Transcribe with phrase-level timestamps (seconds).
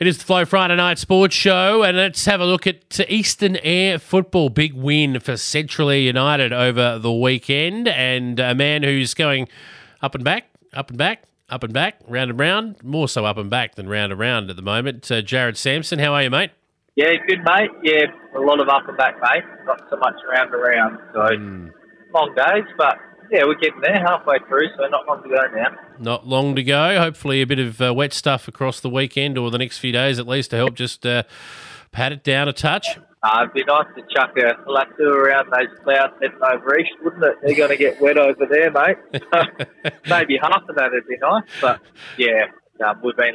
[0.00, 3.56] It is the Flow Friday Night Sports Show, and let's have a look at Eastern
[3.62, 4.48] Eyre football.
[4.48, 9.46] Big win for Central Eyre United over the weekend, and a man who's going
[10.00, 13.36] up and back, up and back, up and back, round and round, more so up
[13.36, 15.10] and back than round and round at the moment.
[15.12, 16.50] Uh, Jared Sampson, how are you, mate?
[16.96, 17.70] Yeah, good, mate.
[17.82, 19.44] Yeah, a lot of up and back, mate.
[19.66, 20.98] Not so much round and round.
[21.12, 21.72] So Mm.
[22.14, 22.96] long days, but
[23.30, 25.76] yeah, we're getting there halfway through, so not long to go now.
[25.98, 26.98] Not long to go.
[26.98, 30.18] Hopefully, a bit of uh, wet stuff across the weekend or the next few days
[30.18, 31.22] at least to help just uh,
[31.92, 32.98] pat it down a touch.
[33.22, 37.22] Uh, it'd be nice to chuck a lasso around those clouds heading over east, wouldn't
[37.22, 37.36] it?
[37.42, 38.96] They're going to get wet over there, mate.
[40.08, 41.80] Maybe half of that would be nice, but
[42.16, 42.46] yeah,
[42.86, 43.34] um, we've been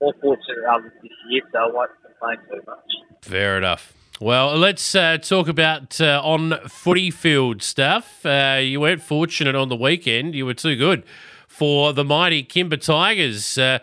[0.00, 3.22] more fortunate than others this year, so I won't complain too much.
[3.22, 3.92] Fair enough.
[4.18, 8.24] Well, let's uh, talk about uh, on footy field stuff.
[8.24, 10.34] Uh, you weren't fortunate on the weekend.
[10.34, 11.04] You were too good
[11.46, 13.58] for the mighty Kimba Tigers.
[13.58, 13.80] Uh,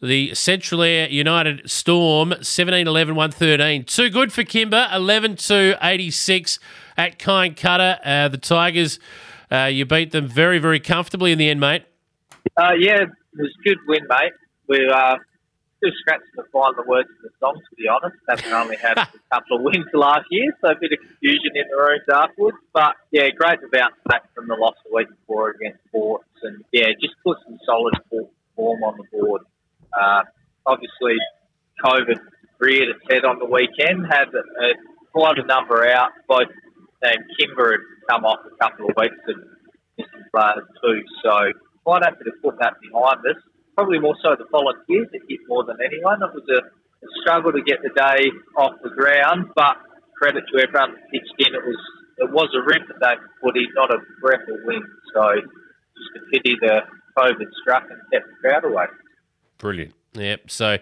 [0.00, 3.82] the Central Eyre United Storm 17 11 113.
[3.82, 6.60] Too good for Kimba 11 2 86
[6.96, 7.98] at Kyancutta.
[8.04, 9.00] Uh, the Tigers,
[9.50, 11.82] uh, you beat them very, very comfortably in the end, mate.
[12.56, 14.32] Yeah, it was a good win, mate.
[14.68, 14.88] We
[15.82, 18.14] still scratching to find the words of the song, to be honest.
[18.30, 21.66] Having only had a couple of wins last year, so a bit of confusion in
[21.66, 22.62] the rooms afterwards.
[22.72, 26.62] But yeah, great to bounce back from the loss the week before against Ports, and
[26.70, 27.98] yeah, just put some solid
[28.54, 29.42] form on the board.
[29.90, 30.22] Uh,
[30.64, 31.18] obviously,
[31.82, 32.22] COVID
[32.62, 34.78] reared its head on the weekend, had a,
[35.10, 36.14] quite a number out.
[36.28, 36.54] Both
[37.02, 39.42] and Kimba had come off a couple of weeks and
[39.98, 41.02] missing players too.
[41.24, 41.34] So
[41.84, 43.42] quite happy to put that behind us.
[43.74, 46.22] Probably more so the volunteers that hit more than anyone.
[46.22, 49.76] It was a, a struggle to get the day off the ground, but
[50.20, 51.54] credit to everyone that pitched in.
[51.54, 51.80] It was
[52.18, 54.84] it was a rip that day for footy, not a breath of wind.
[55.14, 55.22] So
[55.96, 56.82] just a pity the
[57.18, 58.86] COVID struck and kept the crowd away.
[59.58, 59.94] Brilliant.
[60.14, 60.50] Yep.
[60.50, 60.78] So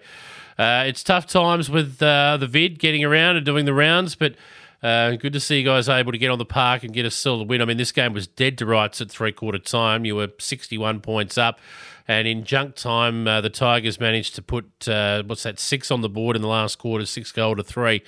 [0.59, 4.35] uh, it's tough times with uh, the vid getting around and doing the rounds, but
[4.83, 7.11] uh, good to see you guys able to get on the park and get a
[7.11, 7.61] solid win.
[7.61, 10.05] I mean, this game was dead to rights at three quarter time.
[10.05, 11.61] You were 61 points up.
[12.09, 16.01] And in junk time, uh, the Tigers managed to put, uh, what's that, six on
[16.01, 18.03] the board in the last quarter, six goal to three.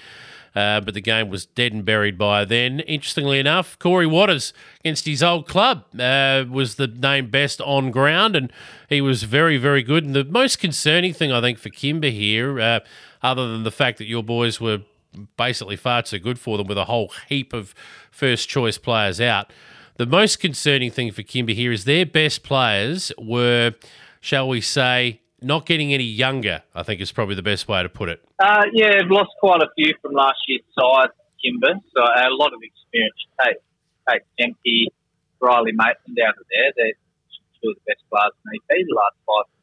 [0.55, 2.81] Uh, but the game was dead and buried by then.
[2.81, 8.37] Interestingly enough, Corey Waters against his old club uh, was the name best on ground,
[8.37, 8.53] and
[8.89, 10.05] he was very, very good.
[10.05, 12.83] And the most concerning thing, I think, for Kimba here,
[13.23, 14.81] other than the fact that your boys were
[15.37, 17.75] basically far too good for them with a whole heap of
[18.11, 19.53] first choice players out,
[19.97, 23.75] the most concerning thing for Kimba here is their best players were,
[24.21, 27.89] shall we say, not getting any younger, I think is probably the best way to
[27.89, 28.25] put it.
[28.39, 31.09] Uh, yeah, I've lost quite a few from last year's side,
[31.45, 31.75] Kimba.
[31.95, 33.15] So a lot of experience.
[33.43, 33.57] Kate,
[34.09, 34.89] Kate Tempe,
[35.41, 36.73] Riley Mason down there.
[36.77, 36.93] They're
[37.63, 39.59] two of the best players in EP the last five years.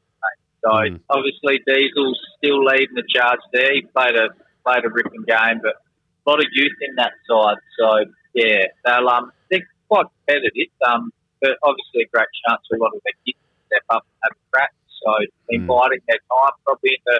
[0.61, 0.99] So Mm.
[1.09, 3.73] obviously Diesel's still leading the charge there.
[3.73, 4.27] He played a
[4.69, 7.57] played a ripping game, but a lot of youth in that side.
[7.79, 8.05] So
[8.37, 10.69] yeah, they'll um they're quite competitive.
[10.85, 11.09] Um,
[11.41, 14.17] but obviously a great chance for a lot of their kids to step up and
[14.29, 14.73] have a crack.
[15.01, 15.11] So
[15.49, 15.65] Mm.
[15.65, 17.19] biding their time, probably in the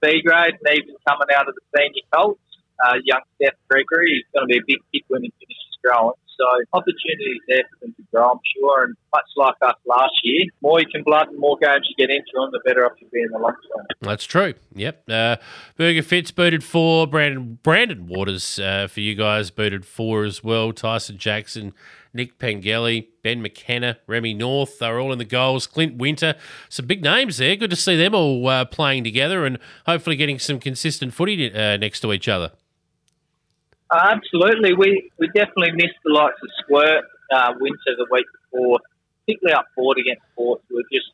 [0.00, 2.40] B grade, and even coming out of the senior Colts.
[2.84, 6.14] Uh, young Seth Gregory, he's going to be a big kick when he finishes growing.
[6.38, 8.84] So opportunities there for them to grow, I'm sure.
[8.84, 12.14] And much like us last year, more you can blood and more games you get
[12.14, 13.86] into them, the better off you'll be in the long term.
[14.02, 14.54] That's true.
[14.74, 15.04] Yep.
[15.08, 15.36] Uh,
[15.76, 17.06] Burger Fitz booted four.
[17.06, 20.72] Brandon Brandon Waters uh, for you guys booted four as well.
[20.72, 21.72] Tyson Jackson,
[22.12, 24.78] Nick Pengelly, Ben McKenna, Remy North.
[24.78, 25.66] They're all in the goals.
[25.66, 26.34] Clint Winter.
[26.68, 27.56] Some big names there.
[27.56, 31.78] Good to see them all uh, playing together and hopefully getting some consistent footy uh,
[31.78, 32.52] next to each other.
[33.90, 34.74] Uh, absolutely.
[34.74, 38.80] We we definitely missed the likes of Squirt uh, Winter the week before,
[39.24, 40.62] particularly up forward against Port.
[40.68, 41.10] We were just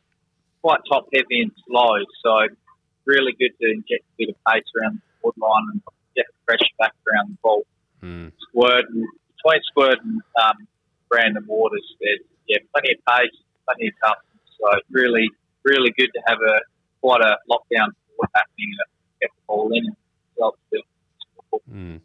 [0.61, 2.01] quite top heavy and slow.
[2.23, 2.47] So
[3.05, 5.81] really good to inject a bit of pace around the forward line and
[6.15, 7.63] get the pressure back around the ball.
[8.01, 8.27] Hmm.
[8.49, 9.05] Squirt and,
[9.37, 10.67] between Squirt and um,
[11.09, 13.37] Brandon Waters, there's yeah plenty of pace,
[13.67, 14.41] plenty of toughness.
[14.57, 15.29] So really
[15.63, 16.59] really good to have a
[17.01, 18.89] quite a lockdown forward happening and
[19.21, 19.95] get the ball in and
[21.69, 21.97] Hmm.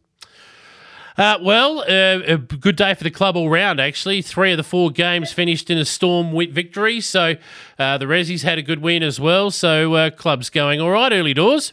[1.19, 4.23] Uh, well, uh, a good day for the club all round, actually.
[4.23, 7.01] Three of the four games finished in a Storm victory.
[7.01, 7.35] So
[7.77, 9.51] uh, the Rezzies had a good win as well.
[9.51, 11.73] So uh, club's going all right early doors.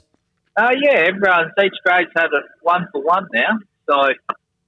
[0.58, 3.60] Uh, yeah, everyone's each grade's had a one for one now.
[3.88, 4.08] So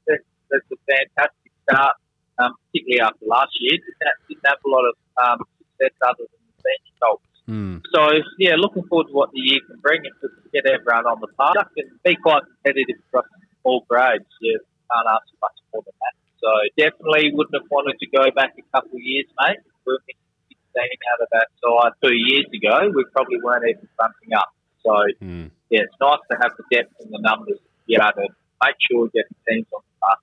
[0.07, 1.95] that's, that's a fantastic start,
[2.37, 3.71] um, particularly after last year.
[3.71, 7.23] Didn't have, didn't have a lot of um, success other than the senior colts.
[7.49, 7.81] Mm.
[7.95, 11.19] So, yeah, looking forward to what the year can bring and to get everyone on
[11.19, 13.25] the park and be quite competitive across
[13.67, 14.25] all grades.
[14.39, 16.15] You can't ask much more than that.
[16.39, 16.49] So
[16.79, 19.59] definitely wouldn't have wanted to go back a couple of years, mate.
[19.85, 22.91] We were 16 out of that side two years ago.
[22.95, 24.55] We probably weren't even bumping up.
[24.85, 25.51] So mm.
[25.69, 28.27] yeah, it's nice to have the depth and the numbers to be able to
[28.63, 30.19] make sure we get the teams on the park.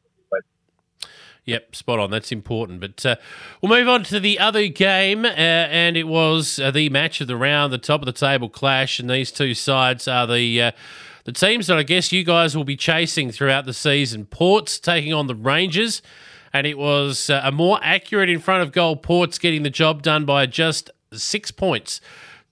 [1.47, 2.11] Yep, spot on.
[2.11, 2.81] That's important.
[2.81, 3.17] But uh,
[3.61, 7.27] we'll move on to the other game, uh, and it was uh, the match of
[7.27, 10.71] the round, the top of the table clash, and these two sides are the uh,
[11.25, 14.27] the teams that I guess you guys will be chasing throughout the season.
[14.27, 16.03] Ports taking on the Rangers,
[16.53, 20.03] and it was uh, a more accurate in front of goal Ports getting the job
[20.03, 22.01] done by just six points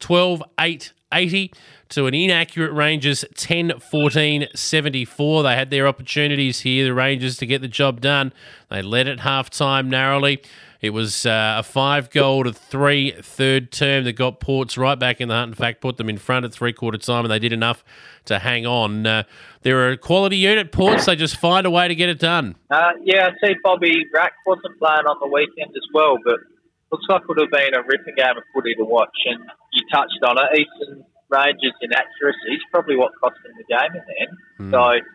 [0.01, 1.53] 12 8 80
[1.91, 5.43] to an inaccurate Rangers 10 14 74.
[5.43, 8.33] They had their opportunities here, the Rangers, to get the job done.
[8.71, 10.43] They led at half time narrowly.
[10.83, 15.21] It was uh, a five goal to three third term that got Ports right back
[15.21, 15.51] in the hunt.
[15.51, 17.85] In fact, put them in front at three quarter time, and they did enough
[18.25, 19.07] to hang on.
[19.07, 19.23] Uh,
[19.63, 21.07] they're a quality unit, Ports.
[21.07, 22.57] They just find a way to get it done.
[22.69, 26.41] Uh, yeah, I see Bobby Rack wasn't playing on the weekend as well, but
[26.91, 29.17] looks like it would have been a ripping game of footy to watch.
[29.27, 29.39] And
[29.73, 30.67] you touched on it.
[30.67, 34.37] Eastern Rangers' inaccuracy is probably what cost them the game in the end.
[34.59, 34.71] Mm.
[34.73, 35.07] So,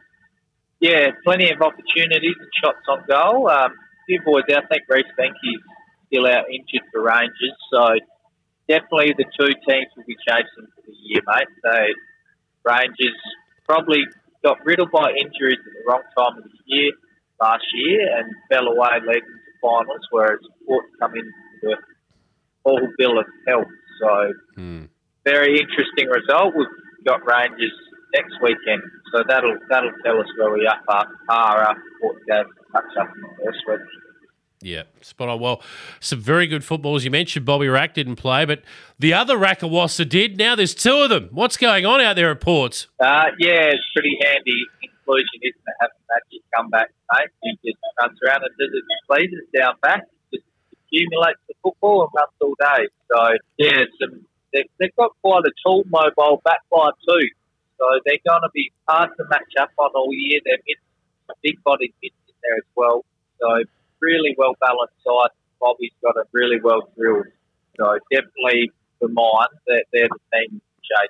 [0.79, 3.49] yeah, plenty of opportunities and shots on goal.
[3.49, 3.73] Um,
[4.07, 5.61] few boys I think Reese Benke's
[6.07, 7.99] still out injured for Rangers, so
[8.67, 11.51] definitely the two teams will be chasing for the year, mate.
[11.61, 11.75] So
[12.63, 13.19] Rangers
[13.67, 14.01] probably
[14.43, 16.91] got riddled by injuries at the wrong time of the year
[17.41, 21.27] last year and fell away leading to finals, whereas Port come in
[21.63, 21.81] with a
[22.63, 23.67] full bill of health.
[23.99, 24.89] So Mm.
[25.25, 26.55] very interesting result.
[26.55, 26.67] We've
[27.05, 27.75] got Rangers
[28.15, 28.81] next weekend,
[29.11, 30.81] so that'll that'll tell us where we are
[31.29, 33.07] are after Port game touch up
[33.43, 33.79] first week.
[34.59, 35.39] Yeah, spot on.
[35.39, 35.61] Well,
[35.99, 37.05] some very good footballers.
[37.05, 38.63] You mentioned Bobby Rack didn't play, but
[38.97, 40.37] the other Rackawassa did.
[40.37, 41.29] Now there's two of them.
[41.31, 42.87] What's going on out there at Ports?
[42.99, 45.75] Uh, yeah, it's pretty handy inclusion, isn't it?
[45.79, 47.29] Having Magic come back, mate.
[47.43, 50.01] He just runs around and does it pleases down back,
[50.33, 50.43] just
[50.73, 52.87] accumulates the football and runs all day.
[53.13, 57.29] So, yeah, some, they've, they've got quite a tall, mobile back line too.
[57.77, 60.41] So they're going to be hard to match up on all year.
[60.43, 60.77] They're mid,
[61.43, 63.05] big bodied mids in there as well.
[63.39, 63.63] So
[64.01, 65.31] really well balanced side.
[65.59, 67.27] Bobby's got it really well drilled.
[67.77, 71.09] So definitely for mine, they're, they're the team chase.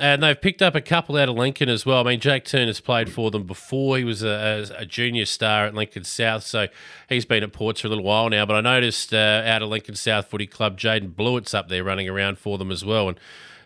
[0.00, 2.00] And they've picked up a couple out of Lincoln as well.
[2.06, 3.98] I mean, Jake Turner's played for them before.
[3.98, 6.68] He was a, a, a junior star at Lincoln South, so
[7.08, 8.46] he's been at Ports for a little while now.
[8.46, 12.08] But I noticed uh, out of Lincoln South Footy Club, Jaden Blewett's up there running
[12.08, 13.08] around for them as well.
[13.08, 13.18] And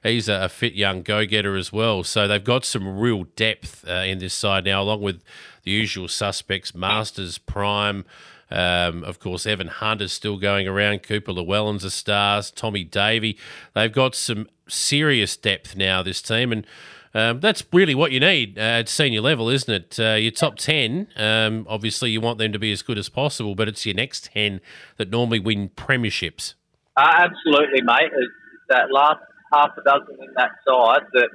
[0.03, 2.05] he's a, fit young go getter as well.
[2.05, 5.23] So they've got some real depth uh, in this side now, along with
[5.65, 8.05] the usual suspects Masters, Prime.
[8.51, 11.03] Um, of course, Evan Hunt is still going around.
[11.03, 12.51] Cooper Llewellyn's a stars.
[12.51, 13.39] Tommy Davey.
[13.75, 16.53] They've got some serious depth now, this team.
[16.53, 16.67] And
[17.15, 19.99] um, that's really what you need uh, at senior level, isn't it?
[19.99, 23.55] Uh, your top 10, um, obviously, you want them to be as good as possible,
[23.55, 24.61] but it's your next 10
[24.99, 26.55] that normally win premierships.
[26.97, 28.11] Uh, absolutely, mate.
[28.15, 28.33] It's
[28.69, 29.21] that last
[29.53, 31.31] half a dozen in that side that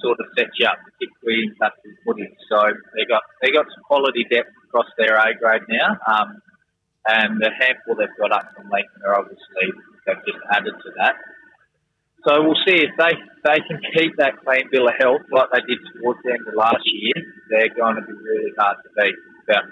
[0.00, 2.28] sort of sets you up, particularly in custody footy.
[2.48, 2.58] So
[2.96, 6.40] they got they got some quality depth across their A grade now, um,
[7.06, 9.68] and the handful they've got up from Lincoln are obviously
[10.08, 11.16] they've just added to that.
[12.24, 15.62] So we'll see if they they can keep that clean bill of health like they
[15.68, 17.18] did towards the end of last year.
[17.50, 19.18] They're going to be really hard to beat.
[19.46, 19.66] But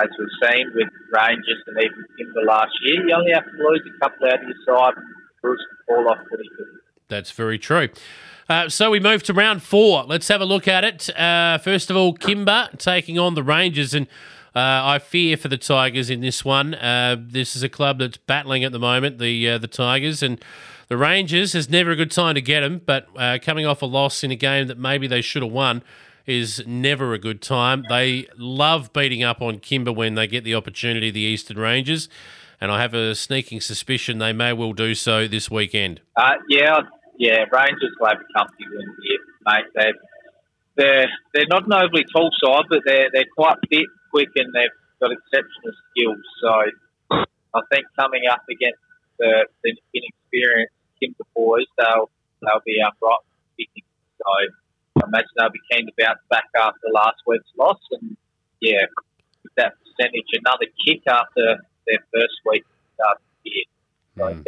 [0.00, 3.84] as we've seen with Rangers and even Timber last year, you only have to lose
[3.84, 4.96] a couple out of your side
[5.42, 6.81] Bruce can fall off pretty good.
[7.12, 7.90] That's very true.
[8.48, 10.04] Uh, so we move to round four.
[10.04, 11.08] Let's have a look at it.
[11.16, 14.06] Uh, first of all, Kimba taking on the Rangers, and
[14.54, 16.74] uh, I fear for the Tigers in this one.
[16.74, 20.42] Uh, this is a club that's battling at the moment, the uh, the Tigers, and
[20.88, 21.54] the Rangers.
[21.54, 24.30] Is never a good time to get them, but uh, coming off a loss in
[24.30, 25.82] a game that maybe they should have won
[26.26, 27.84] is never a good time.
[27.88, 32.08] They love beating up on Kimba when they get the opportunity, the Eastern Rangers,
[32.60, 36.00] and I have a sneaking suspicion they may well do so this weekend.
[36.48, 36.80] Yeah,
[37.18, 39.66] yeah, Rangers will have a comfy win here, mate.
[39.74, 39.98] They're,
[40.76, 44.70] they're, they're not an overly tall side, but they're, they're quite fit, quick, and they've
[45.00, 46.24] got exceptional skills.
[46.40, 46.50] So
[47.54, 48.80] I think coming up against
[49.18, 53.20] the, the inexperienced Kimba boys, they'll, they'll be upright
[53.58, 53.84] picking.
[54.18, 54.24] So
[55.02, 57.80] I imagine they'll be keen to bounce back after last week's loss.
[57.92, 58.16] And
[58.60, 58.86] yeah,
[59.42, 62.64] with that percentage, another kick after their first week
[63.04, 63.14] uh,
[63.44, 63.64] year.
[64.16, 64.42] So Mm.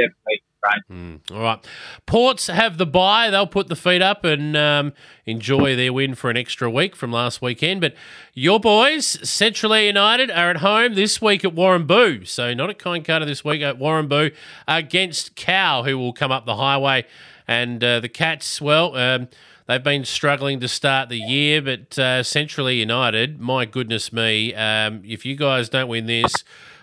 [0.90, 1.66] Mm, all right.
[2.06, 3.30] Ports have the bye.
[3.30, 4.92] They'll put the feet up and um,
[5.26, 7.80] enjoy their win for an extra week from last weekend.
[7.80, 7.94] But
[8.33, 12.26] your boys, Central United, are at home this week at Warramboo.
[12.26, 14.35] So not at Kyancutta this week at Warramboo
[14.66, 17.04] against Cowell, who will come up the highway.
[17.47, 19.28] And uh, the Cats, well, um,
[19.66, 24.54] they've been struggling to start the year, but uh, Central Eyre United, my goodness me,
[24.54, 26.33] um, if you guys don't win this,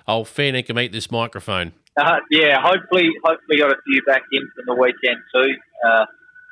[0.07, 1.73] I'll fair dinkum eat this microphone.
[1.97, 5.53] Uh, yeah, hopefully, hopefully got a few back in from the weekend too.
[5.85, 6.05] Uh,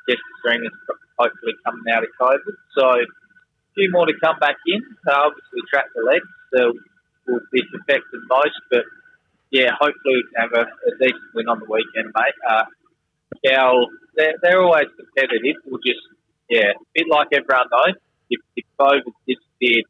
[0.08, 0.72] Jesse String is
[1.18, 3.06] hopefully coming out of COVID, so a
[3.74, 4.82] few more to come back in.
[5.06, 6.28] Uh, obviously, track the legs
[6.58, 6.72] uh,
[7.26, 8.84] will be affected most, but
[9.50, 12.38] yeah, hopefully we can have a, a decent win on the weekend, mate.
[12.48, 12.64] Uh,
[13.46, 15.56] Cowell, they're, they're always competitive.
[15.66, 16.00] We'll just,
[16.48, 17.96] yeah, a bit like everyone knows,
[18.28, 19.86] if, if COVID disappeared,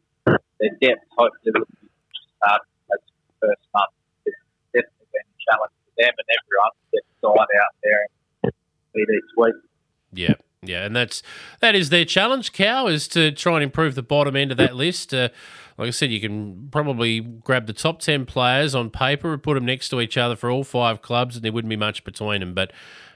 [0.61, 1.89] their depth hopefully would be
[2.43, 2.61] hard
[2.93, 3.93] as the first month.
[4.27, 4.37] It's
[4.73, 8.01] definitely been a challenge for them and everyone to get the side out there
[8.45, 8.53] and
[8.93, 9.55] beat each week.
[10.85, 11.23] And that's
[11.61, 12.53] that is their challenge.
[12.53, 15.15] Cowell is to try and improve the bottom end of that list.
[15.15, 15.29] Uh,
[15.79, 19.55] like I said, you can probably grab the top ten players on paper and put
[19.55, 22.41] them next to each other for all five clubs, and there wouldn't be much between
[22.41, 22.55] them.
[22.55, 22.73] But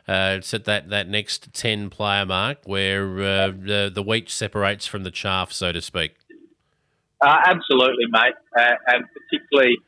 [0.08, 4.86] uh, it's at that, that next ten player mark where uh, the the wheat separates
[4.86, 6.14] from the chaff, so to speak.
[7.20, 9.78] Uh, absolutely, mate, uh, and particularly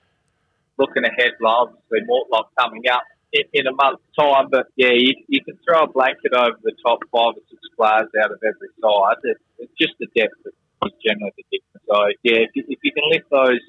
[0.79, 3.03] looking ahead, obviously Mortlock coming up
[3.33, 4.49] in, in a month's time.
[4.51, 8.09] But yeah, you, you can throw a blanket over the top five or six players
[8.23, 9.19] out of every side.
[9.25, 10.53] It, it's just the depth that
[10.87, 11.85] is generally the difference.
[11.89, 13.63] So yeah, if you, if you can lift those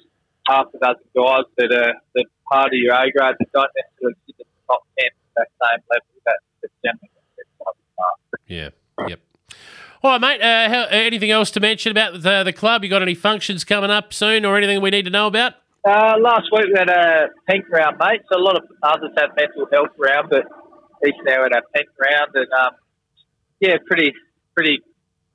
[0.48, 3.72] half a dozen guys that are that are part of your A grade that don't
[3.76, 7.12] necessarily sit the top ten at that same level, that, that's generally.
[8.48, 8.70] Yeah.
[9.06, 9.20] Yep.
[10.02, 10.42] All right, mate.
[10.42, 12.84] Uh, how, anything else to mention about the, the club?
[12.84, 15.56] You got any functions coming up soon, or anything we need to know about?
[15.86, 18.22] Uh, last week we had a pink round, mate.
[18.32, 20.44] So a lot of others have mental health round, but
[21.06, 22.74] each now had a pink round, and um,
[23.60, 24.14] yeah, pretty
[24.56, 24.82] pretty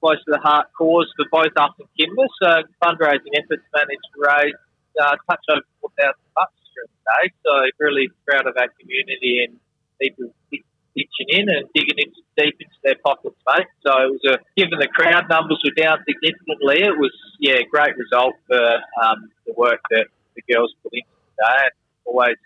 [0.01, 2.27] close to the heart cause for both us and Kimba.
[2.43, 2.49] So
[2.83, 4.61] fundraising efforts managed to raise
[5.01, 7.25] uh, touch over four thousand bucks during the day.
[7.47, 9.59] So really proud of our community and
[10.01, 13.71] people pitching in and digging into deep into their pockets, mate.
[13.87, 17.97] So it was a given the crowd numbers were down significantly, it was yeah great
[17.97, 18.61] result for
[19.01, 20.09] um, the work that
[20.53, 21.65] girls put in today.
[21.65, 21.73] And
[22.05, 22.37] always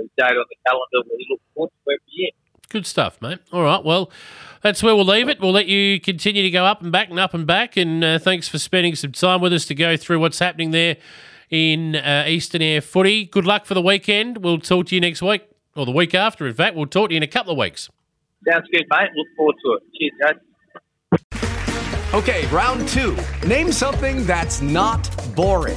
[0.00, 2.30] a date on the calendar we look forward to every year.
[2.68, 3.38] Good stuff, mate.
[3.52, 3.84] All right.
[3.84, 4.10] Well,
[4.62, 5.40] that's where we'll leave it.
[5.40, 7.76] We'll let you continue to go up and back and up and back.
[7.76, 10.96] And uh, thanks for spending some time with us to go through what's happening there
[11.50, 13.26] in uh, Eastern Eyre footy.
[13.26, 14.38] Good luck for the weekend.
[14.38, 16.46] We'll talk to you next week or the week after.
[16.46, 17.88] In fact, we'll talk to you in a couple of weeks.
[18.50, 19.10] Sounds good, mate.
[19.14, 19.82] Look forward to it.
[20.00, 20.36] Cheers, guys.
[22.14, 23.16] Okay, round two.
[23.46, 25.76] Name something that's not boring.